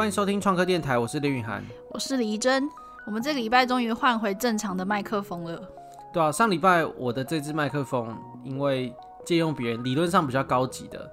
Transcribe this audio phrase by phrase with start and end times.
[0.00, 2.66] 欢迎收听创客电台，我是林雨涵，我是李怡珍。
[3.04, 5.62] 我们这个礼拜终于换回正常的麦克风了。
[6.10, 8.94] 对啊，上礼拜我的这支麦克风因为
[9.26, 11.12] 借用别人，理论上比较高级的，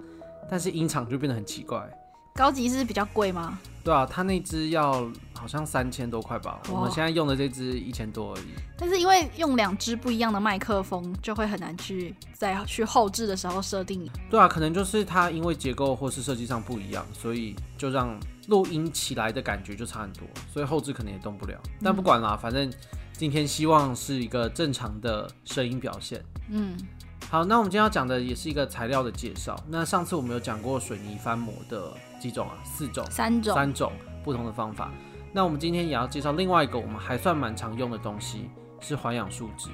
[0.49, 1.85] 但是音场就变得很奇怪。
[2.33, 3.59] 高级是比较贵吗？
[3.83, 5.05] 对啊，他那支要
[5.37, 8.45] 好像三千多块吧，我们现在用的这支一千多而已。
[8.77, 14.09] 但是因为用两支不一样的麦克风，就会很难去在去后置的时候设定。
[14.29, 21.57] 对啊，可能就是它因为结构或是设计上不一样，所以就让录音起来的感觉就差很多，所以后置可能也动不了。
[21.81, 22.71] 但不管啦，嗯、反正
[23.13, 26.23] 今天希望是一个正常的声音表现。
[26.49, 26.75] 嗯。
[27.29, 29.53] 好，那我们今天要讲的也是一个材料的介绍。
[29.67, 31.91] 那上次我们有讲过水泥翻模的
[32.21, 32.55] 几种啊？
[32.63, 33.91] 四种、三种、三种
[34.23, 34.93] 不同的方法。
[35.37, 39.69] 那我们今天也要介绍另外一个我们还算蛮常用的东西，是环氧树脂。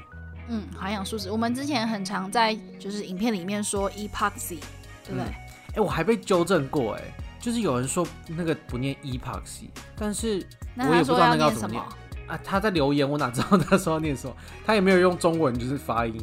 [0.50, 4.60] 嗯，环氧树脂，我们之前很常在就是影片里面说 epoxy，
[5.06, 5.22] 对不对？
[5.22, 10.46] 哎、嗯欸，我还被纠正过、欸，哎，就是有人说那个不念 epoxy，但是
[10.80, 11.82] 我也不知道那个要怎么念
[12.28, 12.38] 啊。
[12.44, 14.36] 他在留言，我哪知道他说要念什么？
[14.66, 16.20] 他也没有用中文就是发音。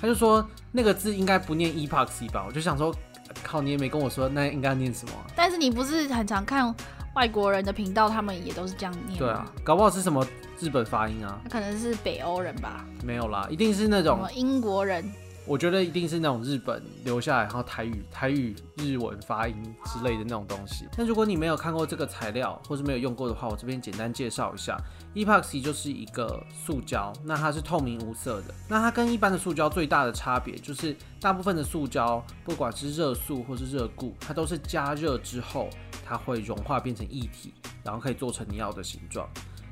[0.00, 2.94] 他就说那个字应该不念 epoxy 吧，我就想说，
[3.42, 5.12] 靠，你也没跟我说那应该念什么。
[5.34, 6.72] 但是你不是很常看
[7.14, 9.18] 外国人的频道，他们也都是这样念。
[9.18, 10.26] 对啊，搞不好是什么
[10.58, 11.40] 日本发音啊？
[11.44, 12.84] 那可能是北欧人吧？
[13.04, 15.04] 没有啦，一定是那种英国人。
[15.46, 19.54] 我觉得一定是那种日本留下来，然后台语、台语、日文发音
[19.84, 20.86] 之类的那种东西。
[20.96, 24.74] 那如果你没有看过这个材料，或是没有用过的话，我这边简单介绍一下
[25.14, 28.54] ，Epoxy 就是一个塑胶，那它是透明无色的。
[28.66, 35.68] 那它跟一般的塑胶最大的差别就是，大部分的塑胶，不管是热塑或是热固，它都是加热之后，
[36.04, 39.28] 它会融化变成液体，然后可以做成你要的形状。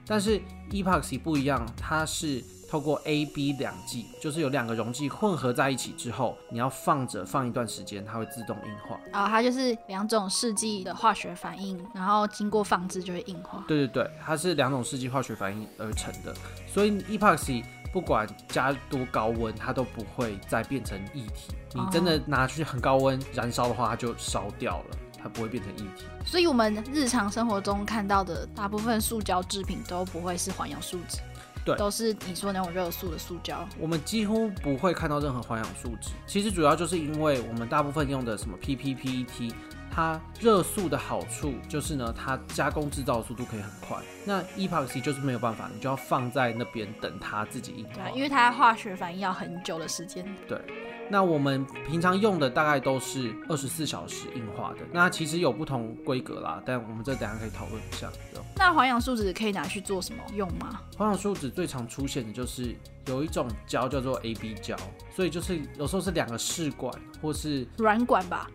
[0.07, 8.97] 但是 Epoxy 不一样，它是透过 A、B 两剂，就是有两个溶剂混合在一起之后，你要放着放一段时间，它会自动硬化。
[9.13, 13.65] 啊、哦，它就是两种试剂的化学反应，然后经过放置就会硬化。
[13.69, 16.35] 对对对，它是两种试剂化学反应而成的，
[16.67, 21.55] 所以 Epoxy 不管加多高温，它都不会再变成液体。
[21.75, 26.05] 你真的拿去很高温燃烧的话，它就烧掉了，它不会变成液体。
[26.27, 31.19] 所以我们日常生活中看到的大部分塑胶制品都不会是环氧树脂。
[31.65, 36.11] 对，都是你说那种热塑的塑胶，我们几乎不会看到任何环氧树脂。
[36.27, 39.53] 其实主要就是因为我们大部分用的什么 PP、PET，
[39.89, 43.97] 它热塑的好处就是呢，它加工制造的速度可以很快。
[44.25, 48.09] 那 Epoxy 就是没有办法，你就要放在那边等它自己硬化。
[48.09, 50.27] 对，因为它化学反应要很久的时间。
[50.49, 50.61] 对。
[51.13, 58.11] 那我们平常用的大概都是二十四小时硬化的，那其实有不同规格啦，但我们这等下可以讨论一下。
[58.57, 60.81] 那环氧树脂可以拿去做什么用吗？
[60.97, 62.75] 环氧树脂最常出现的就是
[63.09, 64.75] 有一种胶叫做 AB 胶，
[65.15, 66.91] 所以就是有时候是两个试管
[67.21, 68.51] 或是软管吧？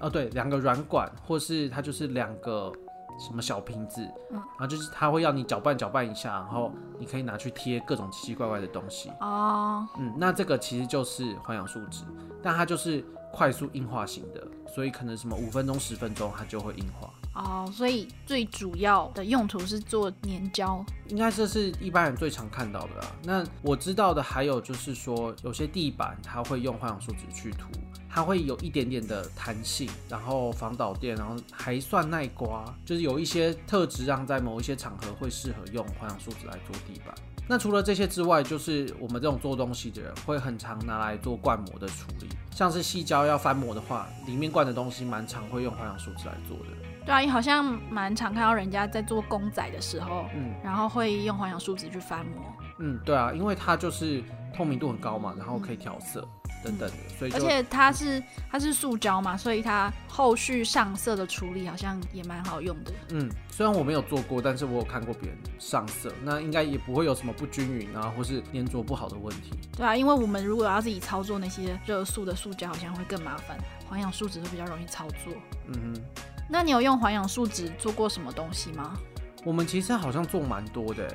[0.00, 2.72] 哦，对，两个软管，或是它就是两个。
[3.18, 12.04] 什么小瓶子，嗯，然后就是它会要你搅拌搅拌一下，然后你可以拿去贴各种奇奇怪怪的东西哦，嗯，那这个其实就是环氧树脂，
[12.42, 23.06] 但它就是快速硬化型的，所以可能什么五分钟十分钟它就会硬化哦，所以最主要的用途是做粘胶，应该这是一般人最常看到的啦。
[23.24, 27.68] 那我知道的还有就是说，有些地板它会用环氧树脂去涂。
[28.14, 37.12] 它会有一点点的弹性，然后防导电，然后还算耐刮，就是有一些特质，让在某一些场合会适合用环氧树脂来做地板。
[37.48, 46.66] 那除了这些之外，就是我们这种做东西的人会很常拿来做灌模的处理，像是细胶要翻模的话，里面灌的东西蛮常会用环氧树脂来做的。
[47.04, 52.40] 对啊，你好像蛮常看到人家在做公仔的时候，嗯，然后会用环氧树脂去翻模。
[52.78, 54.22] 嗯，对啊，因为它就是
[54.56, 56.20] 透明度很高嘛，然后可以调色。
[56.22, 62.92] 嗯等等的，所以而且它是它是塑胶嘛，所以它后续上色的处理好像也蛮好用的。
[63.10, 69.50] 嗯，虽然我没有做过，但是我有看过别人上色，那应该也不会有什么不均匀啊，或是粘着不好的问题。
[69.76, 73.58] 对啊，因为我们如果要自己操作那些热塑的塑胶，好像会更麻烦。
[73.86, 75.34] 环氧树脂会比较容易操作。
[75.66, 76.02] 嗯哼，
[76.48, 78.96] 那你有用环氧树脂做过什么东西吗？
[79.44, 81.06] 我们其实好像做蛮多的。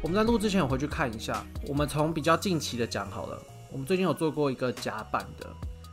[0.00, 3.42] 我们在录之前有回去看一下，我们从比较近期的讲好了。
[3.70, 5.46] 我们最近有做过一个夹板的，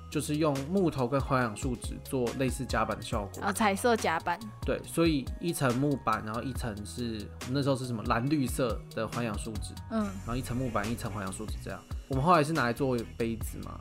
[0.09, 3.44] 就是用木头跟环氧树脂做类似夹板的效果。
[3.44, 4.39] 啊，彩色夹板。
[4.65, 11.79] 对，所以一层木板，然后一层是我们那时候是什么蓝绿色的环氧树脂，嗯，然后一层木板，一层环氧树脂这样。
[12.07, 13.77] 我们后来是拿来做杯子嘛。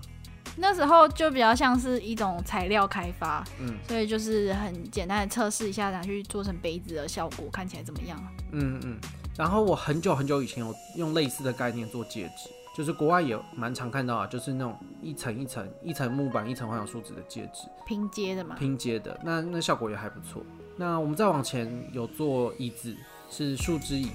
[0.56, 8.22] 那时候就比较像是一种材料开发，嗯，所以就是很简单的测试一下，拿去做成杯子的效果看起来怎么样？
[8.52, 8.98] 嗯嗯。
[9.36, 12.50] 然后我很久很久以前有用类似的概念做戒指。
[12.74, 20.42] 就是国外也蛮常看到啊，就是那种一层一层、一层木板、一层环氧树脂的戒指，拼接的嘛，拼接的，那那效果也还不错。
[20.74, 22.96] 那我们再往前有做椅子，
[23.28, 24.08] 是树枝椅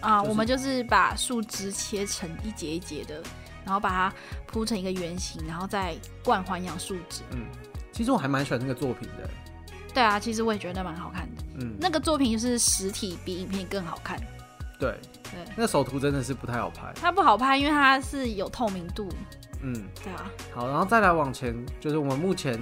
[0.00, 3.22] 啊，就是、我们就是把树枝切成一节一节的，
[3.68, 4.12] 然后把它
[4.46, 5.94] 铺成一个圆形，然后再
[6.24, 7.22] 灌环氧树脂。
[7.32, 7.44] 嗯，
[7.92, 9.28] 其实我还蛮喜欢那个作品的。
[9.92, 11.42] 对啊，其实我也觉得蛮好看的。
[11.60, 14.18] 嗯，那个作品就是实体比影片更好看。
[14.78, 14.94] 对
[15.24, 16.92] 对，那个手图真的是不太好拍。
[16.94, 19.08] 它不好拍，因为它是有透明度。
[19.60, 20.30] 嗯，对啊。
[20.54, 22.58] 好，然后再来往前，就是我们目前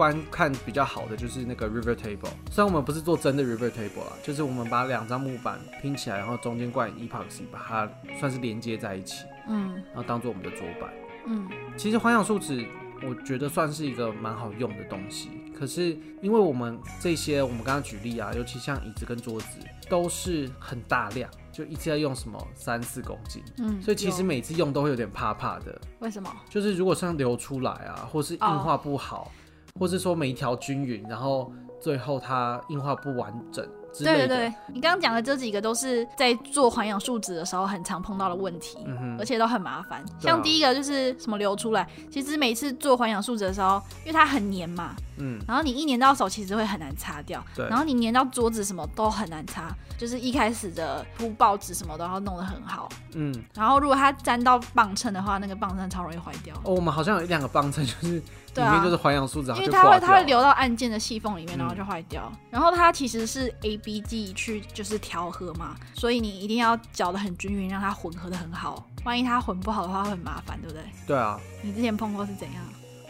[0.00, 2.30] 观看比较好的就是那个 River Table。
[2.50, 9.26] 虽然我们不是做真的 River Table 啦，就是我们把两张木板拼起来，然后中间灌 Epoxy，把它算是连接在一起。
[9.46, 10.90] 嗯，然后当做我们的桌板。
[11.26, 12.66] 嗯，其实环氧树脂，
[13.06, 15.28] 我觉得算是一个蛮好用的东西。
[15.54, 19.58] 可是，因为我们这些，我们刚刚举例啊，尤其像椅子跟桌子，
[19.90, 25.78] 都是很大量，就一次要用什么三四公斤，嗯，所以其实每次用都会有点怕怕的。
[25.98, 26.34] 为什么？
[26.48, 29.28] 就是如果像流出来啊，或是硬化不好，oh.
[29.78, 33.66] 或是说每一条均匀，然后最后它硬化不完整。
[33.98, 40.00] 对对对，你刚刚讲的这几个都是在做环氧树脂的时候很常碰到的问题，嗯、而且都很麻烦。
[40.20, 47.44] 像第一个就是什么流出来，其实每次做环氧树脂的时候，因为它很黏嘛，嗯，然后你一黏到手，其实会很难擦掉。
[47.56, 49.68] 对，然后你粘到桌子什么都很难擦，
[49.98, 53.34] 就是一开始的铺报纸什么都要弄得很好，嗯。
[53.56, 56.54] 然后如果它粘到棒秤的话，那个棒秤超容易坏掉。
[56.62, 58.22] 哦，我们好像有一两个棒秤就是。
[58.54, 62.30] 里面就是环氧树脂，因为它会它会流到按键的细缝里面，然后就坏掉。
[62.32, 68.86] 嗯、然后它其实是 A B G 去就是调和嘛，所以你一定要搅得很均匀，让它混合的很好。
[69.04, 70.82] 万一它混不好的话，会很麻烦，对不对？
[71.06, 71.38] 对啊。
[71.62, 72.62] 你之前碰过是怎样？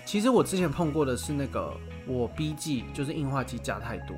[0.04, 1.72] 其实我之前碰过的是那个
[2.06, 4.16] 我 B G 就是硬化剂加太多。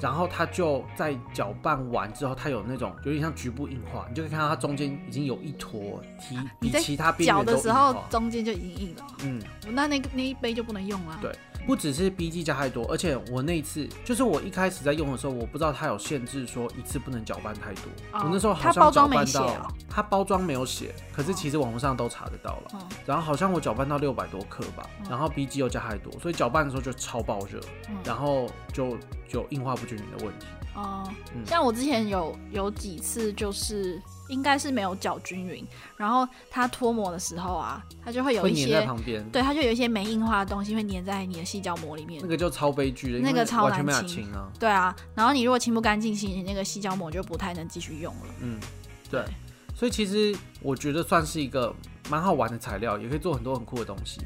[0.00, 7.52] 然后它就在搅拌完之后，它有那种有点像局部硬化，你就可以看到它中间已经有一坨提，比其他边缘都。
[7.52, 9.06] 搅的时候中间就已经硬了。
[9.24, 11.18] 嗯，那那个那一杯就不能用了。
[11.20, 11.32] 对。
[11.66, 17.84] 不只是 B G 加太多，而且我那一次就是我一开始在用的时候，我不知道它有限制说一次不能搅拌太多。
[18.12, 22.70] 哦、我那时候好像搅拌到，它包装没有写，可是其实网络上都查得到了。
[22.72, 28.96] 哦、然后好像我搅拌到六百多克吧，然后 B G 又加太多，所以搅拌的时候就超爆热，嗯、然后就
[29.28, 30.46] 就硬化不均匀的问题。
[30.74, 34.00] 哦，嗯、像我之前有有几次就是。
[34.30, 35.66] 应该是没有搅均匀，
[35.96, 44.32] 然后它脱模的时候啊，它就会有一些粘在旁边，对，它就有一些没硬化的东西会粘在你的细胶膜里面，那个就超悲剧的，那个超难清。
[44.32, 48.26] 啊，对啊，然后你如果清不干净，其实你那个细胶膜就不太能继续用了。
[48.40, 48.58] 嗯，
[49.10, 49.34] 对，对。
[49.74, 51.74] 所以其实我觉得算是一个
[52.08, 54.20] 蛮好玩的材料，也可以做很多很酷的东西，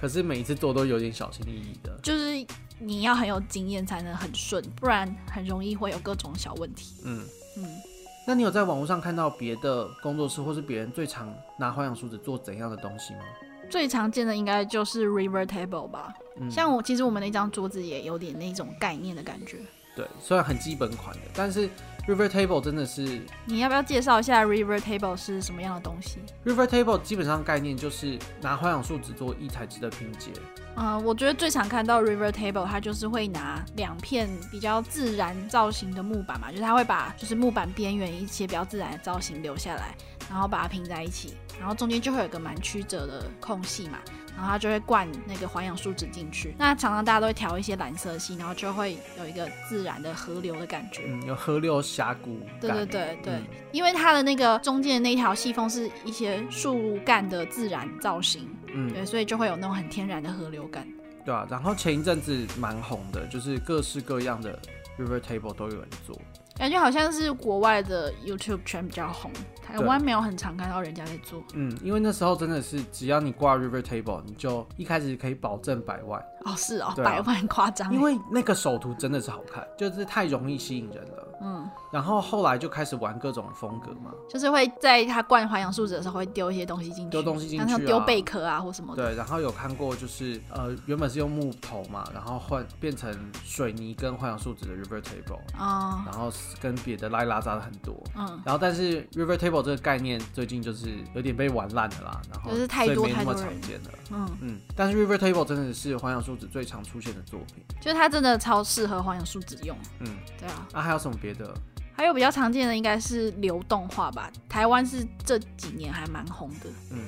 [0.00, 2.46] 可是每一次做都有点小心翼翼的，就是
[2.78, 6.94] 你要很有经验才能很顺，不然很容易会有各种小问题。
[7.04, 7.26] 嗯
[7.56, 7.64] 嗯。
[7.64, 7.82] 嗯
[8.26, 13.20] 那你有在网络上看到别的工作室或是别人最常拿环氧树脂做怎样的东西吗？
[13.68, 16.12] 最常见的应该就是 River Table 吧。
[16.40, 19.58] 嗯，像我其实我们那张桌子也有点那种概念的感觉。
[20.00, 21.68] 对，虽然很基本款的，但是
[22.06, 23.20] River Table 真的是。
[23.44, 30.30] 你要不要介绍一下 River Table 是什么样的东西？River Table 基本上概念就是拿环氧树脂做异材质的拼接。
[30.76, 39.94] 嗯、呃，我觉得最常看到 River Table，它就是会拿两片比较自然造型的木板嘛，就是它会把就是木板边缘一些比较自然的造型留下来，
[40.30, 43.98] 然后把它拼在一起，然后中间就会有个蛮曲折的空隙嘛。
[44.36, 52.40] 然后它就会灌那个环氧树脂进去，那常常大家都会调一些蓝色系，然后就会有一个自然的河流的感觉，嗯，有河流峡谷。
[52.58, 60.88] 对对对对，嗯、因为它的那个中间的那条细缝是一些树干的自然造型，嗯，对，所以就会有那种很天然的河流感。
[61.22, 64.58] 对啊，然后前一阵子蛮红的，就是各式各样的
[64.96, 66.18] River Table 都有人做。
[66.60, 71.42] 感觉好像是国外的 YouTube 圈比较红，台湾没有很常看到人家在做。
[71.54, 76.20] 嗯，因为那时候真的是只要你挂 River Table，你就一开始可以保证百万。
[76.44, 77.90] 哦，是哦，啊、百万夸张。
[77.94, 81.26] 因为那个首图真的是好看，就是太容易吸引人了。
[81.40, 81.68] 嗯。
[81.90, 89.02] 然后后来就开始玩各种风格嘛，就是会在他灌环氧树脂的时候会丢一些东西进去，丢东西进去，像丢贝壳啊或什么的。
[89.02, 93.12] 对，然后有看过就是呃原本是用木头嘛，然后换变成
[93.44, 104.28] 水泥跟环氧树脂的 River Table，哦，然后跟别的拉拉杂的很多，嗯，然后但是 River Table 这个概念最近就是有点被玩烂了啦，然后就是太多太多常见了，嗯。
[104.42, 110.06] 嗯，但是 River Table 真的是环氧树脂最常出现的作品，就是它真的超适合环氧树脂用，嗯，
[110.38, 111.54] 对啊，啊还有什么别的？
[111.92, 116.70] 还有比较常见的应该是流动画吧，台湾是这几年还蛮红的。
[116.90, 116.98] 嗯，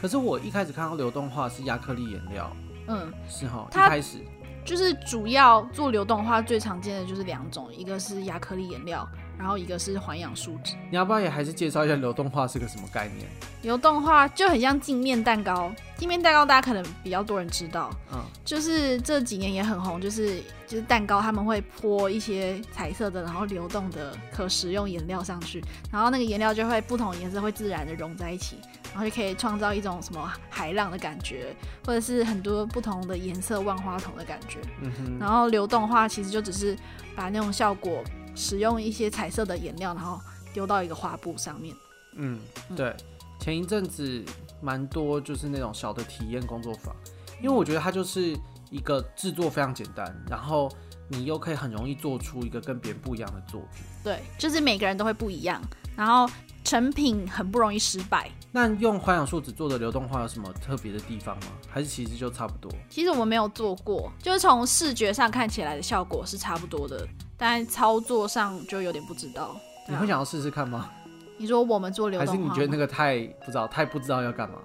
[0.00, 2.54] 可是我一开始看到流动画是亚克力颜料，
[2.88, 4.18] 嗯，是哈，一开始
[4.64, 9.08] 就是主要做流动画最常见的就是两种，一个是亚克力颜料。
[9.38, 13.26] 然后一个是环氧树脂，你要不要也还是介绍一下流动化是个什么概念？
[13.62, 28.56] 流动化就很像镜面蛋糕，镜面蛋糕大家可能比较多人知道，嗯，就是这几年也很红，就是就是蛋糕他们会泼一些彩色的，然后流动的可食用颜料上去，然后那个颜料就会不同颜色会自然的融在一起，
[28.92, 36.76] 然后就可以创造一种什么海浪的感觉，或者是很多不同的颜色万花筒的感觉，嗯哼，然后流动化其实就只是
[37.16, 38.02] 把那种效果。
[38.36, 40.20] 使用一些彩色的颜料，然后
[40.52, 41.74] 丢到一个画布上面。
[42.14, 42.38] 嗯，
[42.76, 42.94] 对。
[43.38, 44.24] 前一阵子
[44.60, 46.94] 蛮多就是那种小的体验工作坊，
[47.42, 48.36] 因为我觉得它就是
[48.70, 50.70] 一个制作非常简单，然后
[51.08, 53.84] 你又可以很容易做出一个跟别人不一样的作品。
[54.02, 55.60] 对，就是每个人都会不一样，
[55.94, 56.28] 然后
[56.64, 58.30] 成品很不容易失败。
[58.50, 61.52] 那用环氧树脂做的流动画有什么特别的地方吗？
[61.68, 62.72] 还是其实就差不多？
[62.88, 67.06] 其实我们没有做过，就是从视觉上看起来的效果是差不多的。
[67.36, 69.56] 但操作上就有点不知道，
[69.88, 70.90] 你会想要试试看吗？
[71.38, 74.56] 你说我们做流还是你觉得那个太不知道，太不知道要干嘛？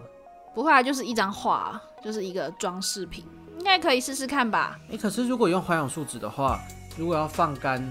[0.56, 3.26] 不会啊，就是一张画，就是一个装饰品，
[3.58, 4.80] 应该可以试试看吧？
[4.88, 6.60] 哎、欸，可是如果用环氧树脂的话，
[6.98, 7.86] 如果要放干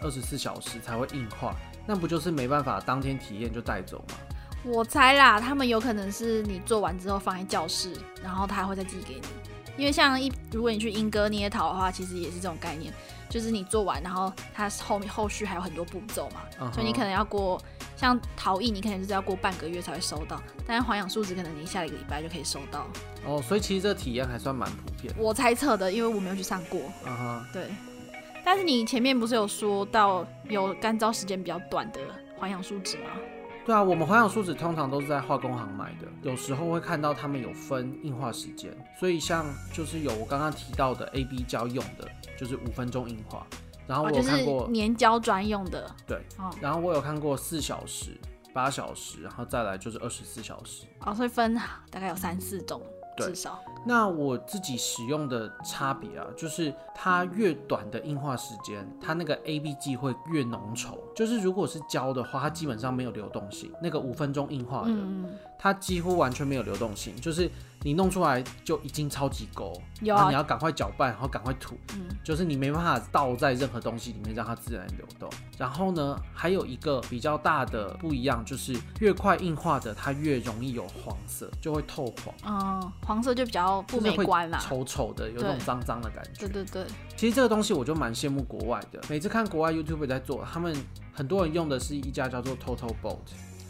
[0.00, 1.54] 二十四小时才会硬化，
[1.86, 4.16] 那不就是没办法当天体验就带走吗？
[4.64, 9.22] 我猜啦，他们有可能是你做完之后放在教室，然后他会再寄给你。
[9.76, 12.92] 因为像一，如果你去英歌捏陶的话，其实也是这种概念。
[13.32, 16.74] 就是你做完，然后它后面后续还有很多步骤嘛，uh -huh.
[16.74, 17.58] 所以你可能要过
[17.96, 22.80] 像陶艺，你可能就是要过半个月才会收到，但是环氧树脂可能你下一个礼拜就可以收到。
[23.24, 25.14] 哦、oh，所以其实这体验还算蛮普遍。
[25.16, 26.78] 我猜测的，因为我没有去上过。
[27.06, 27.70] 嗯哼，对。
[28.44, 32.00] 但是你前面不是有说到有干燥时间比较短的
[32.36, 33.10] 环氧树脂吗？
[33.64, 43.46] 对啊，我们环氧树脂通常都是在化工行买的，有时候会看到他们有分硬化时间，所以像就是有我刚刚提到的 AB 胶用的，就是五分钟硬化，
[43.86, 48.18] 然后我有看过、哦就是、粘胶专用的，对、哦，然后我有看过四小时、
[48.52, 51.54] 八小时，然后再来就是二十四小时，哦，所以分
[51.90, 52.82] 大概有三四种。
[53.16, 53.58] 对，至少。
[53.84, 60.98] 那我自己使用的差别啊，就是它越短的硬化时间，它那个 AB 剂会越浓稠。
[61.14, 63.72] 就是如果是胶的话，它基本上没有流动性。
[63.82, 64.90] 那个五分钟硬化的。
[64.90, 65.26] 嗯
[65.58, 67.48] 它几乎完全没有流动性，就是
[67.84, 75.28] 你弄出来就已经超级勾，有啊，你要赶快搅拌，然后赶快吐，嗯，就是你没办法倒在任何东西里面让它自然流动。
[75.58, 82.34] 然后呢，还有一个比较大的不一样，就是越快硬化的它越容易有黄色，就会透黄。
[82.44, 86.46] 嗯，黄色就比较不美观啦，丑丑的，有那种脏脏的感觉。
[86.46, 86.86] 对对对。
[87.16, 90.76] 其实这个东西我就蛮羡慕国外的，每次看国外 YouTuber 在做，他们
[91.12, 93.18] 很多人用的是一家叫做 Total Boat。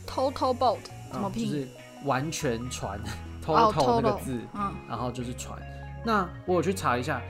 [0.06, 0.78] Total Boat
[1.10, 1.46] 怎么拼？
[1.46, 1.68] 嗯就是
[2.04, 3.00] 完全船
[3.42, 5.60] ，total 那个字，嗯，然后就是船。
[6.04, 7.20] 那我有去查一下，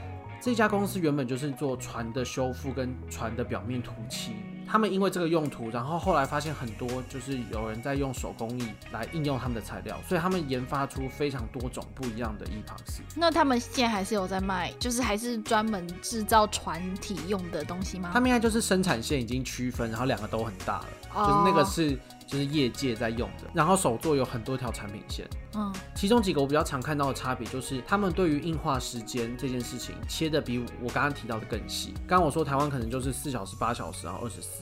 [0.41, 4.37] 这家公司原本就是做船的修复跟船的表面涂漆。
[4.73, 13.03] 他们因为这个用途，然后后来发现很多就是有人在用手工艺来应用他们的材料，所以他们研发出非常多种不一样的 epoxy。
[13.15, 18.09] 那他们现在还是有在卖，就是还是专门制造船体用的东西吗？
[18.15, 25.29] 他们应该就是生产线已经区分，然后两个都很大了，哦，就是那个是就是业界在用的，然后手作有很多条产品线。
[25.55, 31.93] 嗯，其中几个我比较常看到的差别就是，他们对于硬化时间这件事情切的比我刚刚提到的更细。
[32.09, 34.62] 刚刚我说台湾可能就是四小时、八小时，然后二十四。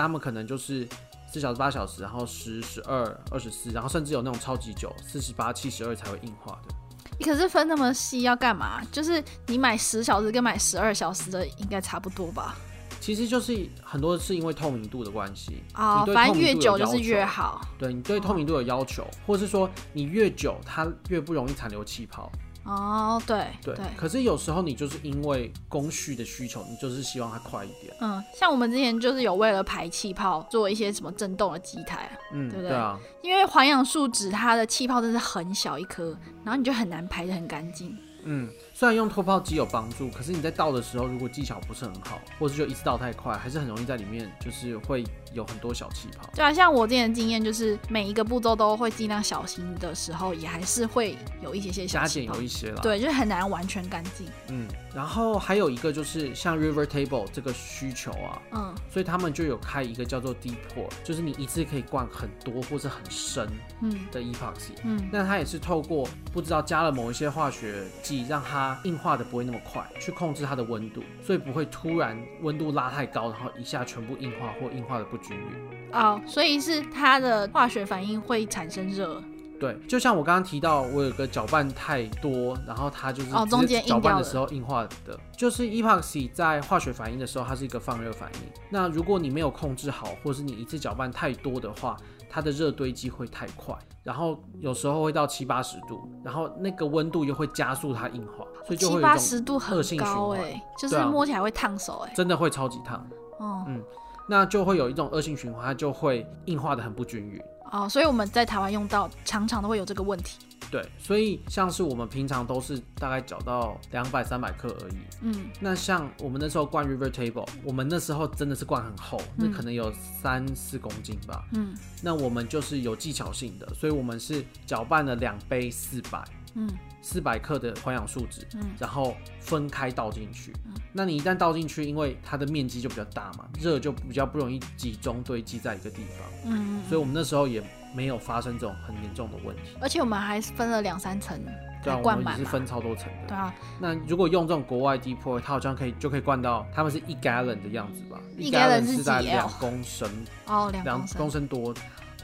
[0.00, 0.88] 但他们可能就是
[1.30, 6.74] 四小时、八小时，然后十、十二、二十四，然后甚至有那种超级久，四十八、七十二才会硬化的。
[7.18, 8.80] 你可是分那么细要干嘛？
[8.90, 12.56] 就是你买十小时跟买十二小时的应该差不多吧？
[12.98, 17.60] 其实就是很多是因为透明度的关系啊，反正越久就是越好。
[17.78, 22.32] 对，你对透明度有要求，或是说你越久它越不容易残留气泡。
[22.64, 27.94] 哦、oh，对对，可是有时候你就是因为工序的需求，你就是希望它快一点。
[28.00, 32.70] 嗯，像我们之前就是有为了排气泡做一些什么震动的机台，嗯，对不对？
[32.70, 37.96] 对啊，因为环氧树脂它的气泡真的是很小一颗，然后你就很难排的很干净。
[38.22, 46.26] 嗯，虽然用脱泡机有帮助，可是你在倒的时候，如果技巧不是很好，或者就一次倒太快，还是很容易在里面就是会有很多小气泡。
[46.34, 52.32] 对啊，像我之前的经验就是每一个步骤都会尽量小心的时候，也还是会有一些些小气泡。
[52.32, 52.80] 加减有一些啦。
[52.80, 54.26] 对，就很难完全干净。
[54.48, 63.46] 嗯，然后还有一个就是像 River Table 这个需求啊，嗯，所以他们就有开一个叫做 Deep Pour，就是你一次可以灌很多或是很深
[63.82, 68.26] 嗯的 Epoxy，嗯，那它也是透过不知道加了某一些化学剂。
[68.30, 75.90] 让它硬化的不会那么快，去控制它的温度，所以不会突然温度拉太高，然后一下全部硬化或硬化的不均匀。
[75.92, 79.22] 哦，所以是它的化学反应会产生热。
[79.58, 88.40] 对，就像我刚刚提到，我有个搅拌太多，然后它就是哦中间搅拌的时候硬化的，就是 epoxy 在化学反应的时候，它是一个放热反应。
[88.70, 91.94] 那如果你没有控制好，或是你一次搅拌太多的话，
[92.32, 99.18] 它的热堆积会太快，然后有时候会到七八十度，然后那个温度又会加速它硬化，所以就会有一种恶性循环。
[99.18, 103.04] 七八十度很高哎、欸，就是摸起来会烫手哎、欸，真的会超级烫。
[103.40, 103.82] 哦，嗯，
[104.28, 107.42] 那就会有一种恶性循环，它就会硬化的很不均匀。
[107.72, 110.38] 哦，所以我们在台湾用到常常都会有这个问题。
[110.70, 114.94] 对，所以像是我们平常都是大概搅到两百三百克而已。
[115.22, 121.44] 嗯，那像我们那时候灌 River Table，我们那时候真的是灌很厚，嗯、那可能有三四公斤吧。
[121.52, 126.22] 嗯，那我们就是有技巧性的，所以我们是搅拌了两杯四百。
[126.54, 126.68] 嗯。
[127.02, 130.52] 四百克的环氧树脂，嗯，然后分开倒进去。
[130.66, 136.28] 嗯，那你一旦倒进去，因为它的面积就比较大嘛，热就比较不容易集中堆积在一个地方。
[136.44, 137.62] 嗯，所以我们那时候也
[137.94, 139.62] 没有发生这种很严重的问题。
[139.80, 141.42] 而且我们还分了两三层，
[141.82, 143.28] 对啊，我们也是分超多层的。
[143.28, 148.20] 对啊，那如果用这种国外 deep pour，它好像可以就可以灌到他们是一 gallon 的样子吧？
[148.36, 150.06] 一 gallon 是在两公升
[150.44, 151.74] 哦，两公升多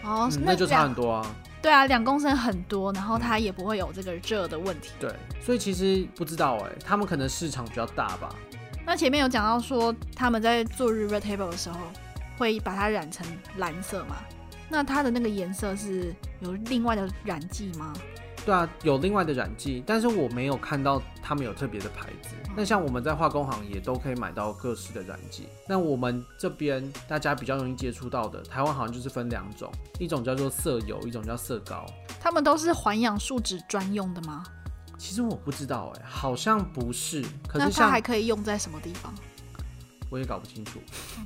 [0.04, 1.37] 哦，那就差很多啊。
[1.66, 4.90] 对啊，两公升很多，然后它也不会有这个热的问题。
[5.00, 8.32] 对，所以其实不知道哎，他们可能市场比较大吧。
[8.87, 11.80] 那前面有讲到说他们在做 river table 的时候
[12.38, 14.18] 会把它染成蓝色嘛？
[14.68, 17.92] 那它的那个颜色是有另外的染剂吗？
[18.44, 22.37] 对啊，有另外的染剂，但是我没有看到他们有特别的牌子。
[22.56, 25.49] 那像我们在化工行也都可以买到各式的染剂。
[25.68, 29.68] 那我们这边大家比较容易接触到的，台湾好像就是分两种，
[29.99, 31.85] 一种叫做色油，一种叫色膏。
[32.21, 34.45] 他们都是环氧树脂专用的吗？
[34.97, 37.25] 其实我不知道哎、欸，好像不是。
[37.49, 39.12] 可是它还可以用在什么地方？
[40.08, 40.80] 我也搞不清楚，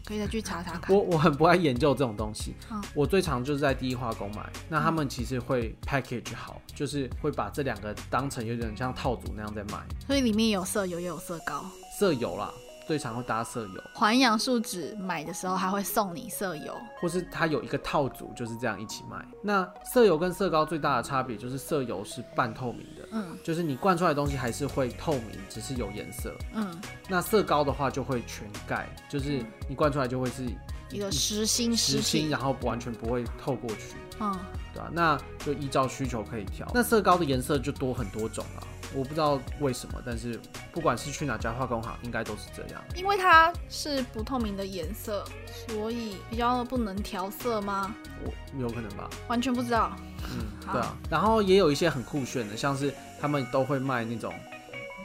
[0.04, 0.90] 可以再去查查看。
[0.96, 2.54] 我我很不爱研究这种东西。
[2.70, 9.86] 嗯、我最常就是在第一化工买，那他们其实会 package 好，就是会把这两个当成有点像套组那样在卖。
[10.06, 11.64] 所以里面有色油也有色膏，
[11.98, 12.50] 色油啦。
[12.90, 19.24] 最常会搭色油，环氧树脂买的时候还会送你色油，或是它有一个套组就是这样一起卖。
[19.44, 26.80] 那色油跟色膏最大的差别就是色油是半透明的，嗯，就是你灌出来的东西还是会透明，只是有颜色，嗯。
[27.08, 30.44] 那色膏的话就会全盖，就是你灌出来就会是
[30.90, 34.36] 一个实心实心，然后完全不会透过去，嗯，
[34.74, 34.90] 对吧？
[34.92, 36.66] 那就依照需求可以调。
[36.74, 38.66] 那色膏的颜色就多很多种了。
[38.92, 40.40] 我不知道为什么，但是
[40.72, 42.82] 不管是去哪家化工行，应该都是这样。
[42.96, 45.24] 因为它是不透明的颜色，
[45.68, 47.94] 所以比较不能调色吗？
[48.24, 49.92] 我有可能吧，完全不知道。
[50.24, 50.96] 嗯，对啊。
[51.08, 54.34] 然后也有一些很酷炫的，像是他们都会卖那种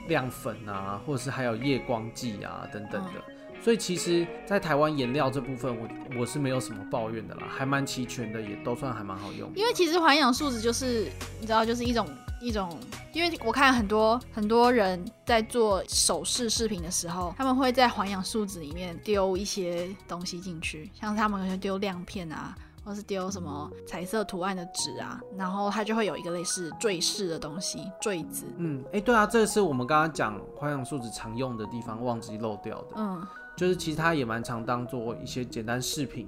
[0.08, 3.22] 亮粉啊，或者是还有夜光剂啊等等的。
[3.28, 3.35] 嗯。
[3.62, 9.52] 所以其实，在台湾颜料这部分，我我是没有什么抱怨的啦，还蛮齐全的，也都算还蛮好用。
[9.56, 11.08] 因为其实环氧树脂就是
[11.40, 12.08] 你知道，就是一种。
[12.42, 12.78] 一种，
[13.14, 28.46] 因为我看很多很多人在做首饰饰品的时候，他们会在环氧树脂里面丢一些东西进去，像他们可能丢亮片啊，或是丢什么彩色图案的纸啊，然后它就会有一个类似坠饰的东西，坠子。
[28.58, 32.88] 嗯，哎、欸，对啊，这个是我们刚刚讲环氧树脂常用的地方，忘记漏掉的。
[32.98, 36.28] 嗯，就是其实它也蛮常当做一些简单饰品，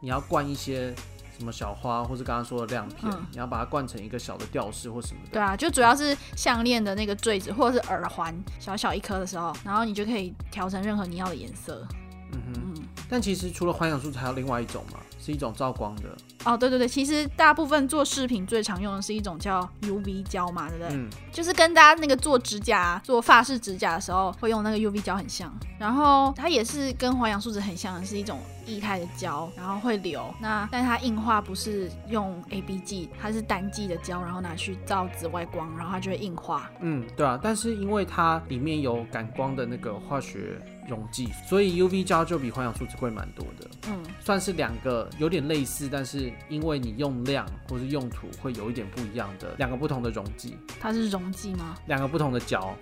[0.00, 0.94] 你要灌一些。
[1.38, 5.32] 什么小花，或是刚刚说的亮片，嗯、你要把它灌成一个小的吊饰或什么的。
[5.32, 11.86] 对啊，就主要是项链的那个坠子，或者是耳环，小小一颗的时候，然后你就可以调成任何你要的颜色。
[12.32, 16.16] 嗯哼，嗯，但其实除了环氧树脂，还有另外一种嘛，是一种照光的。
[16.44, 20.96] 哦，对对对，其实大部分做饰品最常用的是一种叫 UV 胶嘛，对不对？
[20.96, 30.32] 嗯，就是跟大家那个做指甲、做发饰指甲的时候会用那个 UV 胶很像，然后它也是跟环氧树脂很像的，是一种液态的胶，然后会流。
[30.40, 36.70] 那但它硬化不是用 ABG，它是单剂的胶，然后拿去照紫外光，然后它就会硬化。
[36.80, 43.68] 嗯，对啊，但是因为它里面有感光的那个化学溶剂，所以 UV 胶就比环氧树脂贵蛮多的。
[43.88, 46.32] 嗯，算是两个有点类似，但是。
[46.48, 51.74] 因为你用量或是用途会有一点不一样的两个不同的溶剂，它是溶剂吗？
[51.86, 52.72] 两个不同的胶。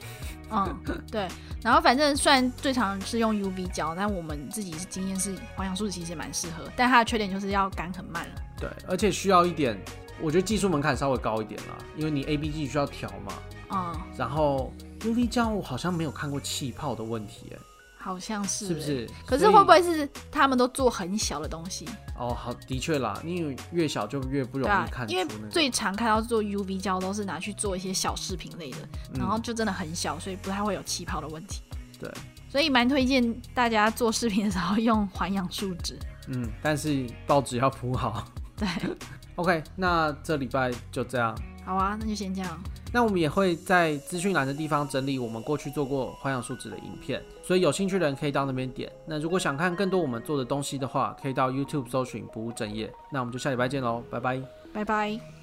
[0.51, 0.77] 嗯，
[1.11, 1.27] 对。
[1.63, 8.35] 然后反正虽然最常是用 UV 胶，但我们自己是经验是环氧树脂其实蛮适合，但它的缺点就是要干很慢了。
[8.59, 9.79] 对，而且需要一点，
[10.21, 13.33] 我觉得技术门槛稍微高一点啦，因为你 ABG 需要调嘛。
[13.71, 14.01] 嗯。
[14.17, 17.59] 然后 UV 胶我好像没有看过气泡的问题哎。
[18.05, 19.09] 好像是，是不是？
[19.25, 21.89] 可是会不会是他们都做很小的东西？
[22.19, 25.37] 哦，好，的确啦，因为越小就越不容易看出、那个啊。
[25.39, 28.77] 因为最常看到做 UV 胶都是拿去做一些小饰品类的，
[29.15, 31.63] 嗯、然后就真的很小，所以不太会有气泡的问题。
[31.99, 32.13] 对，
[32.51, 35.99] 所以蛮推荐大家做饰品的时候用环氧树脂。
[36.29, 38.23] 嗯，但是报纸要铺好。
[38.55, 38.69] 对，
[39.37, 41.35] OK，那这礼拜就这样。
[41.65, 42.63] 好啊，那就先这样。
[42.93, 48.91] 那我们也会在资讯栏的地方整理我们过去做过花样树脂的影片，所以有兴趣的人可以到那边点。
[49.07, 52.93] 那如果想看更多我们做的东西的话，可以到 YouTube 搜寻不务正业。
[53.11, 54.41] 那我们就下礼拜见喽，拜拜，
[54.73, 55.34] 拜拜。